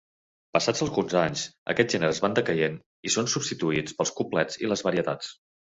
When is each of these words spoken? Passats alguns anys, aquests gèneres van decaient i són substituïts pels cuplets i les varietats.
Passats 0.57 0.79
alguns 0.85 1.13
anys, 1.23 1.43
aquests 1.73 1.97
gèneres 1.97 2.23
van 2.25 2.39
decaient 2.41 2.81
i 3.11 3.15
són 3.19 3.31
substituïts 3.37 3.97
pels 4.01 4.17
cuplets 4.19 4.61
i 4.67 4.75
les 4.75 4.87
varietats. 4.91 5.33